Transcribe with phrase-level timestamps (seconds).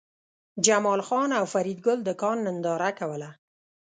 [0.65, 3.29] جمال خان او فریدګل د کان ننداره کوله